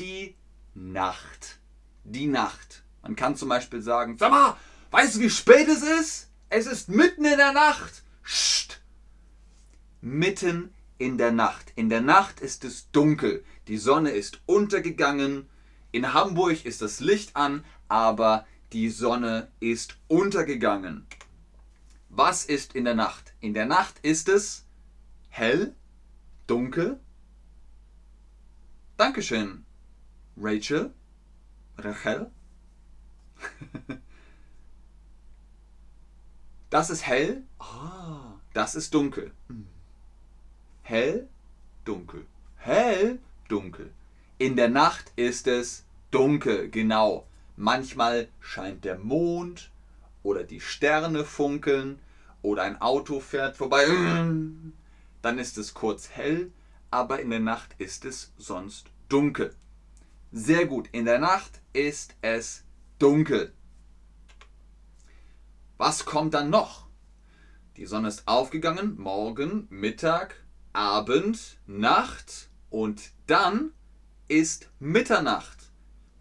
Die 0.00 0.34
Nacht. 0.74 1.60
Die 2.02 2.26
Nacht. 2.26 2.82
Man 3.00 3.14
kann 3.14 3.36
zum 3.36 3.48
Beispiel 3.48 3.80
sagen, 3.80 4.18
sag 4.18 4.32
mal, 4.32 4.56
Weißt 4.94 5.16
du, 5.16 5.20
wie 5.22 5.30
spät 5.30 5.66
es 5.66 5.82
ist? 5.82 6.30
Es 6.50 6.66
ist 6.66 6.88
mitten 6.88 7.24
in 7.24 7.36
der 7.36 7.52
Nacht. 7.52 8.04
Psst. 8.22 8.80
Mitten 10.00 10.72
in 10.98 11.18
der 11.18 11.32
Nacht. 11.32 11.72
In 11.74 11.88
der 11.88 12.00
Nacht 12.00 12.38
ist 12.38 12.62
es 12.64 12.92
dunkel. 12.92 13.44
Die 13.66 13.76
Sonne 13.76 14.10
ist 14.10 14.40
untergegangen. 14.46 15.50
In 15.94 16.12
Hamburg 16.12 16.64
ist 16.64 16.82
das 16.82 16.98
Licht 16.98 17.36
an, 17.36 17.64
aber 17.86 18.48
die 18.72 18.90
Sonne 18.90 19.46
ist 19.60 19.96
untergegangen. 20.08 21.06
Was 22.08 22.44
ist 22.44 22.74
in 22.74 22.84
der 22.84 22.96
Nacht? 22.96 23.32
In 23.38 23.54
der 23.54 23.66
Nacht 23.66 24.00
ist 24.02 24.28
es 24.28 24.66
hell, 25.28 25.72
dunkel. 26.48 26.98
Dankeschön, 28.96 29.64
Rachel. 30.36 30.92
Rachel. 31.78 32.28
Das 36.70 36.90
ist 36.90 37.06
hell. 37.06 37.44
Ah, 37.60 38.40
das 38.52 38.74
ist 38.74 38.92
dunkel. 38.94 39.30
Hell, 40.82 41.28
dunkel. 41.84 42.26
Hell, 42.56 43.20
dunkel. 43.46 43.92
In 44.44 44.56
der 44.56 44.68
Nacht 44.68 45.10
ist 45.16 45.46
es 45.46 45.86
dunkel, 46.10 46.68
genau. 46.68 47.26
Manchmal 47.56 48.28
scheint 48.40 48.84
der 48.84 48.98
Mond 48.98 49.70
oder 50.22 50.44
die 50.44 50.60
Sterne 50.60 51.24
funkeln 51.24 51.98
oder 52.42 52.64
ein 52.64 52.78
Auto 52.78 53.20
fährt 53.20 53.56
vorbei. 53.56 53.86
Dann 55.22 55.38
ist 55.38 55.56
es 55.56 55.72
kurz 55.72 56.10
hell, 56.10 56.52
aber 56.90 57.20
in 57.20 57.30
der 57.30 57.40
Nacht 57.40 57.74
ist 57.78 58.04
es 58.04 58.34
sonst 58.36 58.88
dunkel. 59.08 59.56
Sehr 60.30 60.66
gut, 60.66 60.90
in 60.92 61.06
der 61.06 61.20
Nacht 61.20 61.62
ist 61.72 62.14
es 62.20 62.64
dunkel. 62.98 63.54
Was 65.78 66.04
kommt 66.04 66.34
dann 66.34 66.50
noch? 66.50 66.86
Die 67.78 67.86
Sonne 67.86 68.08
ist 68.08 68.28
aufgegangen, 68.28 68.98
Morgen, 68.98 69.68
Mittag, 69.70 70.36
Abend, 70.74 71.56
Nacht 71.66 72.50
und 72.68 73.12
dann 73.26 73.72
ist 74.28 74.70
Mitternacht. 74.78 75.70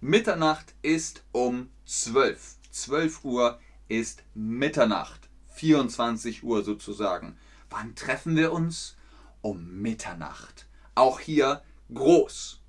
Mitternacht 0.02 0.76
ist 0.82 1.24
um 1.32 1.70
12. 1.86 2.58
12 2.72 3.24
Uhr 3.24 3.60
ist 3.88 4.24
Mitternacht. 4.34 5.30
24 5.48 6.44
Uhr 6.44 6.64
sozusagen. 6.64 7.38
Wann 7.70 7.96
treffen 7.96 8.36
wir 8.36 8.52
uns? 8.52 8.98
Um 9.42 9.82
Mitternacht. 9.82 10.68
Auch 10.96 11.20
hier 11.20 11.64
groß. 11.94 12.62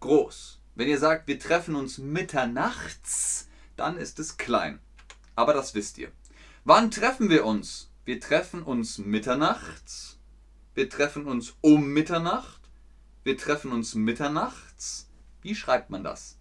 Groß. 0.00 0.60
Wenn 0.74 0.88
ihr 0.88 0.98
sagt, 0.98 1.28
wir 1.28 1.38
treffen 1.38 1.74
uns 1.74 1.98
mitternachts, 1.98 3.48
dann 3.76 3.98
ist 3.98 4.18
es 4.18 4.38
klein. 4.38 4.80
Aber 5.36 5.52
das 5.52 5.74
wisst 5.74 5.98
ihr. 5.98 6.10
Wann 6.64 6.90
treffen 6.90 7.28
wir 7.28 7.44
uns? 7.44 7.90
Wir 8.04 8.20
treffen 8.20 8.62
uns 8.62 8.98
mitternachts. 8.98 10.18
Wir 10.74 10.88
treffen 10.88 11.26
uns 11.26 11.54
um 11.60 11.88
Mitternacht. 11.88 12.59
Wir 13.22 13.36
treffen 13.36 13.72
uns 13.72 13.94
mitternachts. 13.94 15.08
Wie 15.42 15.54
schreibt 15.54 15.90
man 15.90 16.02
das? 16.02 16.38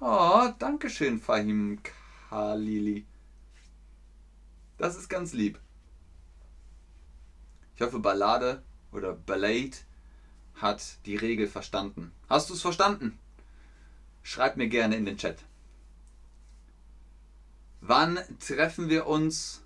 Oh, 0.00 0.50
danke 0.58 0.90
schön, 0.90 1.18
Fahim 1.18 1.80
Khalili. 2.28 3.06
Das 4.76 4.96
ist 4.96 5.08
ganz 5.08 5.32
lieb. 5.32 5.58
Ich 7.74 7.80
hoffe, 7.80 8.00
Ballade 8.00 8.62
oder 8.92 9.14
Ballade 9.14 9.76
hat 10.56 10.98
die 11.06 11.16
Regel 11.16 11.48
verstanden. 11.48 12.12
Hast 12.28 12.50
du 12.50 12.54
es 12.54 12.60
verstanden? 12.62 13.18
Schreib 14.22 14.56
mir 14.56 14.68
gerne 14.68 14.96
in 14.96 15.06
den 15.06 15.16
Chat. 15.16 15.38
Wann 17.80 18.18
treffen 18.40 18.88
wir 18.90 19.06
uns? 19.06 19.62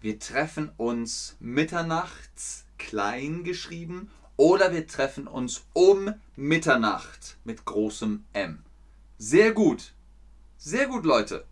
Wir 0.00 0.18
treffen 0.18 0.70
uns 0.76 1.36
mitternachts 1.40 2.66
klein 2.78 3.42
geschrieben 3.42 4.10
oder 4.36 4.72
wir 4.72 4.86
treffen 4.86 5.26
uns 5.26 5.64
um 5.72 6.12
Mitternacht 6.36 7.36
mit 7.44 7.64
großem 7.64 8.24
M. 8.32 8.62
Sehr 9.18 9.52
gut. 9.52 9.94
Sehr 10.58 10.86
gut, 10.86 11.04
Leute. 11.04 11.44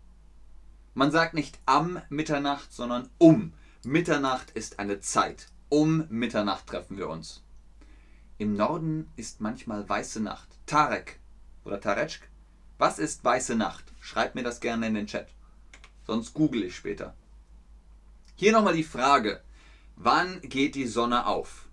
Man 0.93 1.11
sagt 1.11 1.33
nicht 1.33 1.59
am 1.65 2.01
Mitternacht, 2.09 2.71
sondern 2.73 3.09
um. 3.17 3.53
Mitternacht 3.83 4.51
ist 4.51 4.79
eine 4.79 4.99
Zeit. 4.99 5.47
Um 5.69 6.05
Mitternacht 6.09 6.67
treffen 6.67 6.97
wir 6.97 7.09
uns. 7.09 7.43
Im 8.37 8.55
Norden 8.55 9.11
ist 9.15 9.41
manchmal 9.41 9.87
weiße 9.87 10.21
Nacht. 10.21 10.49
Tarek 10.65 11.19
oder 11.63 11.79
Taretschk. 11.79 12.29
Was 12.77 12.99
ist 12.99 13.23
weiße 13.23 13.55
Nacht? 13.55 13.85
Schreibt 14.01 14.35
mir 14.35 14.43
das 14.43 14.59
gerne 14.59 14.87
in 14.87 14.93
den 14.93 15.07
Chat. 15.07 15.29
Sonst 16.05 16.33
google 16.33 16.63
ich 16.63 16.75
später. 16.75 17.15
Hier 18.35 18.51
nochmal 18.51 18.73
die 18.75 18.83
Frage. 18.83 19.41
Wann 19.95 20.41
geht 20.41 20.75
die 20.75 20.87
Sonne 20.87 21.27
auf? 21.27 21.67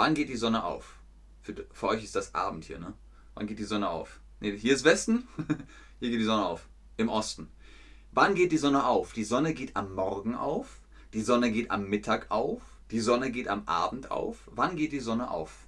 Wann 0.00 0.14
geht 0.14 0.30
die 0.30 0.36
Sonne 0.36 0.64
auf? 0.64 0.98
Für, 1.42 1.54
für 1.72 1.88
euch 1.88 2.02
ist 2.02 2.16
das 2.16 2.34
Abend 2.34 2.64
hier, 2.64 2.78
ne? 2.78 2.94
Wann 3.34 3.46
geht 3.46 3.58
die 3.58 3.64
Sonne 3.64 3.90
auf? 3.90 4.20
Ne, 4.40 4.52
hier 4.52 4.72
ist 4.72 4.82
Westen. 4.82 5.28
hier 6.00 6.08
geht 6.08 6.20
die 6.20 6.24
Sonne 6.24 6.46
auf. 6.46 6.66
Im 6.96 7.10
Osten. 7.10 7.50
Wann 8.10 8.34
geht 8.34 8.50
die 8.50 8.56
Sonne 8.56 8.86
auf? 8.86 9.12
Die 9.12 9.24
Sonne 9.24 9.52
geht 9.52 9.76
am 9.76 9.94
Morgen 9.94 10.34
auf. 10.34 10.80
Die 11.12 11.20
Sonne 11.20 11.52
geht 11.52 11.70
am 11.70 11.86
Mittag 11.86 12.30
auf. 12.30 12.62
Die 12.90 13.00
Sonne 13.00 13.30
geht 13.30 13.48
am 13.48 13.68
Abend 13.68 14.10
auf. 14.10 14.38
Wann 14.46 14.74
geht 14.74 14.92
die 14.92 15.00
Sonne 15.00 15.30
auf? 15.30 15.66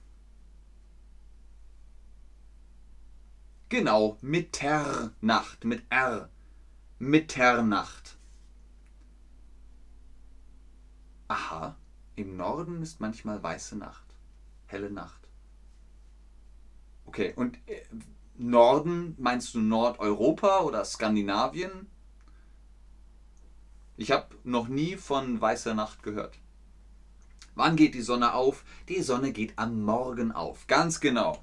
Genau, 3.68 4.16
Mitternacht 4.22 5.66
mit 5.66 5.82
R. 5.90 6.30
Mitternacht. 6.98 8.16
Aha, 11.28 11.76
im 12.14 12.36
Norden 12.36 12.82
ist 12.82 13.00
manchmal 13.00 13.42
weiße 13.42 13.76
Nacht, 13.76 14.01
helle 14.72 14.90
Nacht. 14.90 15.28
Okay, 17.04 17.32
und 17.36 17.56
äh, 17.66 17.82
Norden, 18.36 19.14
meinst 19.18 19.54
du 19.54 19.60
Nordeuropa 19.60 20.60
oder 20.60 20.84
Skandinavien? 20.84 21.86
Ich 23.96 24.10
habe 24.10 24.34
noch 24.44 24.68
nie 24.68 24.96
von 24.96 25.40
weißer 25.40 25.74
Nacht 25.74 26.02
gehört. 26.02 26.38
Wann 27.54 27.76
geht 27.76 27.94
die 27.94 28.00
Sonne 28.00 28.32
auf? 28.32 28.64
Die 28.88 29.02
Sonne 29.02 29.32
geht 29.32 29.58
am 29.58 29.82
Morgen 29.82 30.32
auf. 30.32 30.66
Ganz 30.66 31.00
genau. 31.00 31.42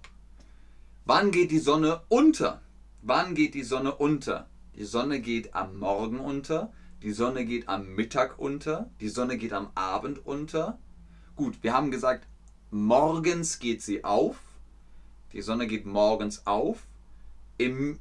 Wann 1.06 1.32
geht 1.32 1.52
die 1.52 1.60
Sonne 1.60 2.02
unter? 2.10 2.62
Wann 3.02 3.36
geht 3.36 3.54
die 3.54 3.64
Sonne 3.64 3.96
unter? 3.96 4.50
Die 4.76 4.86
Sonne 4.86 5.22
geht 5.22 5.56
am 5.56 5.78
Morgen 5.78 6.20
unter, 6.20 6.72
die 7.04 7.12
Sonne 7.12 7.46
geht 7.46 7.68
am 7.68 7.96
Mittag 7.96 8.40
unter, 8.40 8.90
die 9.02 9.10
Sonne 9.10 9.38
geht 9.38 9.52
am 9.52 9.72
Abend 9.76 10.26
unter. 10.26 10.80
Gut, 11.36 11.62
wir 11.64 11.74
haben 11.74 11.92
gesagt, 11.92 12.28
morgens 12.72 13.60
geht 13.60 13.82
sie 13.82 14.04
auf, 14.04 14.38
die 15.34 15.42
Sonne 15.42 15.68
geht 15.68 15.86
morgens 15.86 16.46
auf, 16.46 16.80
im 17.58 18.00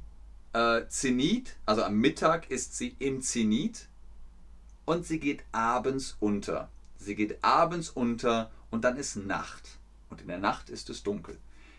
äh, 0.53 0.87
Zenit, 0.87 1.55
also 1.65 1.83
am 1.83 1.95
Mittag 1.95 2.49
ist 2.49 2.75
sie 2.77 2.95
im 2.99 3.21
Zenit 3.21 3.87
und 4.85 5.05
sie 5.05 5.19
geht 5.19 5.43
abends 5.51 6.17
unter. 6.19 6.69
Sie 6.97 7.15
geht 7.15 7.43
abends 7.43 7.89
unter 7.89 8.51
und 8.71 8.83
dann 8.83 8.97
ist 8.97 9.15
Nacht. 9.15 9.77
Und 10.09 10.21
in 10.21 10.27
der 10.27 10.39
Nacht 10.39 10.69
ist 10.69 10.89
es 10.89 11.03
dunkel. 11.03 11.37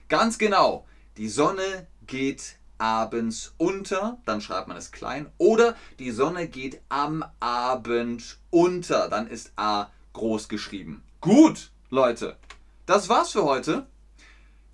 Ganz 0.09 0.38
genau. 0.38 0.87
Die 1.16 1.29
Sonne 1.29 1.87
geht 2.07 2.57
abends 2.79 3.53
unter, 3.59 4.18
dann 4.24 4.40
schreibt 4.40 4.68
man 4.68 4.76
es 4.76 4.90
klein, 4.90 5.31
oder 5.38 5.76
die 5.98 6.11
Sonne 6.11 6.48
geht 6.48 6.81
am 6.88 7.24
Abend 7.38 8.38
unter, 8.48 9.09
dann 9.09 9.26
ist 9.26 9.53
A 9.57 9.90
groß 10.14 10.48
geschrieben. 10.48 11.03
Gut, 11.20 11.70
Leute, 11.90 12.37
das 12.87 13.09
war's 13.09 13.33
für 13.33 13.45
heute. 13.45 13.87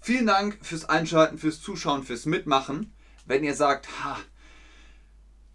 Vielen 0.01 0.27
Dank 0.27 0.59
fürs 0.63 0.85
Einschalten, 0.85 1.39
fürs 1.39 1.61
Zuschauen, 1.61 2.05
fürs 2.05 2.27
Mitmachen. 2.27 2.95
Wenn 3.25 3.43
ihr 3.43 3.55
sagt, 3.55 3.89
ha, 4.05 4.17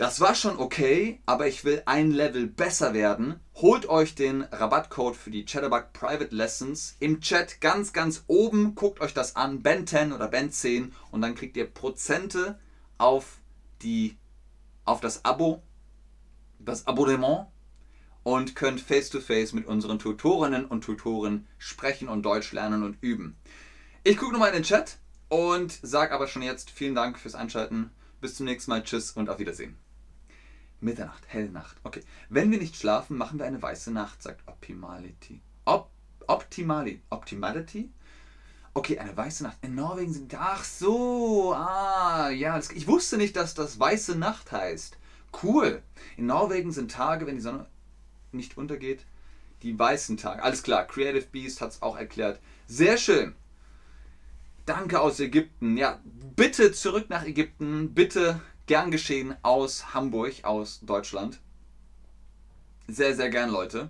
das 0.01 0.19
war 0.19 0.33
schon 0.33 0.57
okay, 0.57 1.21
aber 1.27 1.45
ich 1.45 1.63
will 1.63 1.83
ein 1.85 2.09
Level 2.09 2.47
besser 2.47 2.95
werden. 2.95 3.39
Holt 3.53 3.87
euch 3.87 4.15
den 4.15 4.41
Rabattcode 4.41 5.15
für 5.15 5.29
die 5.29 5.45
Chatterbug 5.45 5.93
Private 5.93 6.33
Lessons 6.33 6.95
im 6.99 7.21
Chat 7.21 7.61
ganz, 7.61 7.93
ganz 7.93 8.23
oben. 8.25 8.73
Guckt 8.73 8.99
euch 8.99 9.13
das 9.13 9.35
an, 9.35 9.61
Ben 9.61 9.85
10 9.85 10.11
oder 10.11 10.27
Ben 10.27 10.51
10 10.51 10.91
und 11.11 11.21
dann 11.21 11.35
kriegt 11.35 11.55
ihr 11.55 11.71
Prozente 11.71 12.59
auf, 12.97 13.37
die, 13.83 14.17
auf 14.85 15.01
das 15.01 15.23
Abo, 15.23 15.61
das 16.57 16.87
Abonnement 16.87 17.50
und 18.23 18.55
könnt 18.55 18.81
face-to-face 18.81 19.51
-face 19.51 19.55
mit 19.55 19.65
unseren 19.65 19.99
Tutorinnen 19.99 20.65
und 20.65 20.83
Tutoren 20.83 21.47
sprechen 21.57 22.07
und 22.07 22.23
Deutsch 22.23 22.51
lernen 22.51 22.83
und 22.83 22.97
üben. 23.01 23.35
Ich 24.03 24.17
gucke 24.17 24.33
nochmal 24.33 24.49
in 24.49 24.55
den 24.55 24.63
Chat 24.63 24.97
und 25.29 25.71
sage 25.81 26.13
aber 26.13 26.27
schon 26.27 26.41
jetzt 26.41 26.69
vielen 26.69 26.95
Dank 26.95 27.17
fürs 27.17 27.35
Einschalten. 27.35 27.91
Bis 28.19 28.35
zum 28.35 28.45
nächsten 28.45 28.71
Mal. 28.71 28.83
Tschüss 28.83 29.11
und 29.11 29.29
auf 29.29 29.39
Wiedersehen. 29.39 29.77
Mitternacht, 30.79 31.23
Hellnacht. 31.27 31.77
Okay. 31.83 32.01
Wenn 32.29 32.51
wir 32.51 32.57
nicht 32.57 32.75
schlafen, 32.75 33.17
machen 33.17 33.39
wir 33.39 33.45
eine 33.45 33.61
weiße 33.61 33.91
Nacht, 33.91 34.21
sagt 34.21 34.47
Optimality. 34.47 35.41
Op 35.65 35.89
Optimali 36.27 37.01
Optimality? 37.09 37.91
Okay, 38.73 38.97
eine 38.99 39.15
weiße 39.15 39.43
Nacht. 39.43 39.57
In 39.61 39.75
Norwegen 39.75 40.13
sind. 40.13 40.33
Ach 40.35 40.63
so, 40.63 41.53
ah, 41.53 42.29
ja. 42.29 42.55
Das, 42.55 42.71
ich 42.71 42.87
wusste 42.87 43.17
nicht, 43.17 43.35
dass 43.35 43.53
das 43.53 43.79
weiße 43.79 44.15
Nacht 44.15 44.51
heißt. 44.51 44.97
Cool. 45.43 45.81
In 46.17 46.25
Norwegen 46.25 46.71
sind 46.71 46.91
Tage, 46.91 47.25
wenn 47.27 47.35
die 47.35 47.41
Sonne 47.41 47.67
nicht 48.33 48.57
untergeht, 48.57 49.05
die 49.63 49.77
weißen 49.77 50.17
Tage. 50.17 50.43
Alles 50.43 50.63
klar, 50.63 50.85
Creative 50.85 51.25
Beast 51.31 51.61
hat 51.61 51.71
es 51.71 51.81
auch 51.81 51.97
erklärt. 51.97 52.39
Sehr 52.67 52.97
schön. 52.97 53.35
Danke 54.65 54.99
aus 54.99 55.19
Ägypten. 55.19 55.77
Ja, 55.77 55.99
bitte 56.35 56.71
zurück 56.71 57.09
nach 57.09 57.25
Ägypten. 57.25 57.93
Bitte 57.93 58.41
Gern 58.71 58.89
geschehen 58.89 59.35
aus 59.41 59.93
Hamburg, 59.93 60.45
aus 60.45 60.79
Deutschland. 60.81 61.41
Sehr, 62.87 63.15
sehr 63.15 63.29
gern, 63.29 63.49
Leute. 63.49 63.89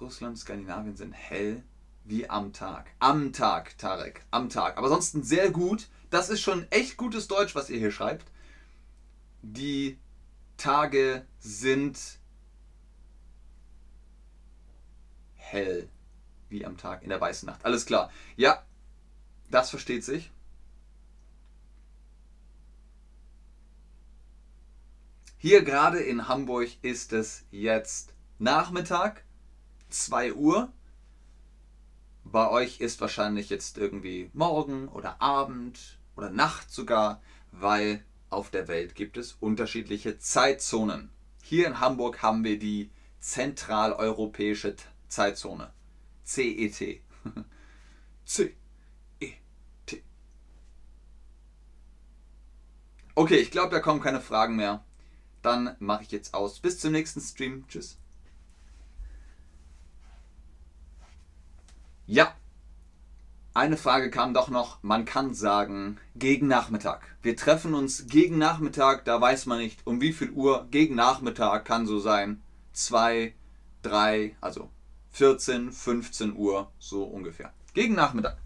Russland, 0.00 0.36
Skandinavien 0.36 0.96
sind 0.96 1.12
hell 1.12 1.62
wie 2.04 2.28
am 2.28 2.52
Tag. 2.52 2.90
Am 2.98 3.32
Tag, 3.32 3.78
Tarek. 3.78 4.24
Am 4.32 4.48
Tag. 4.48 4.78
Aber 4.78 4.86
ansonsten 4.86 5.22
sehr 5.22 5.52
gut. 5.52 5.88
Das 6.10 6.28
ist 6.28 6.40
schon 6.40 6.66
echt 6.70 6.96
gutes 6.96 7.28
Deutsch, 7.28 7.54
was 7.54 7.70
ihr 7.70 7.78
hier 7.78 7.92
schreibt. 7.92 8.32
Die 9.42 9.98
Tage 10.56 11.24
sind 11.38 12.18
hell 15.52 15.88
wie 16.48 16.64
am 16.64 16.76
Tag 16.76 17.02
in 17.02 17.08
der 17.08 17.20
weißen 17.20 17.46
Nacht. 17.46 17.64
Alles 17.64 17.86
klar. 17.86 18.10
Ja, 18.36 18.62
das 19.50 19.70
versteht 19.70 20.04
sich. 20.04 20.30
Hier 25.38 25.64
gerade 25.64 25.98
in 25.98 26.28
Hamburg 26.28 26.68
ist 26.82 27.12
es 27.12 27.44
jetzt 27.50 28.14
Nachmittag, 28.38 29.24
2 29.90 30.34
Uhr. 30.34 30.72
Bei 32.24 32.48
euch 32.48 32.80
ist 32.80 33.00
wahrscheinlich 33.00 33.50
jetzt 33.50 33.76
irgendwie 33.76 34.30
Morgen 34.32 34.88
oder 34.88 35.20
Abend 35.20 35.98
oder 36.16 36.30
Nacht 36.30 36.70
sogar, 36.70 37.20
weil 37.50 38.04
auf 38.30 38.50
der 38.50 38.68
Welt 38.68 38.94
gibt 38.94 39.16
es 39.16 39.32
unterschiedliche 39.32 40.18
Zeitzonen. 40.18 41.10
Hier 41.42 41.66
in 41.66 41.80
Hamburg 41.80 42.22
haben 42.22 42.44
wir 42.44 42.58
die 42.58 42.90
zentraleuropäische 43.18 44.76
Zeitzone. 45.12 45.70
CET. 46.24 47.02
C-E-T. 48.24 50.02
Okay, 53.14 53.36
ich 53.36 53.50
glaube, 53.50 53.70
da 53.72 53.80
kommen 53.80 54.00
keine 54.00 54.22
Fragen 54.22 54.56
mehr. 54.56 54.82
Dann 55.42 55.76
mache 55.80 56.04
ich 56.04 56.12
jetzt 56.12 56.32
aus. 56.32 56.60
Bis 56.60 56.80
zum 56.80 56.92
nächsten 56.92 57.20
Stream. 57.20 57.68
Tschüss. 57.68 57.98
Ja, 62.06 62.34
eine 63.52 63.76
Frage 63.76 64.10
kam 64.10 64.32
doch 64.32 64.48
noch. 64.48 64.82
Man 64.82 65.04
kann 65.04 65.34
sagen, 65.34 65.98
gegen 66.14 66.46
Nachmittag. 66.46 67.02
Wir 67.20 67.36
treffen 67.36 67.74
uns 67.74 68.06
gegen 68.06 68.38
Nachmittag, 68.38 69.04
da 69.04 69.20
weiß 69.20 69.44
man 69.44 69.58
nicht, 69.58 69.86
um 69.86 70.00
wie 70.00 70.14
viel 70.14 70.30
Uhr. 70.30 70.66
Gegen 70.70 70.94
Nachmittag 70.94 71.66
kann 71.66 71.86
so 71.86 71.98
sein. 71.98 72.42
2, 72.72 73.34
3, 73.82 74.36
also 74.40 74.70
14, 75.12 75.72
15 75.72 76.36
Uhr, 76.36 76.70
so 76.78 77.04
ungefähr. 77.04 77.52
Gegen 77.74 77.94
Nachmittag. 77.94 78.38